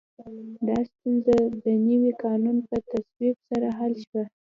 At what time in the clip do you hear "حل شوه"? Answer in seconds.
3.77-4.23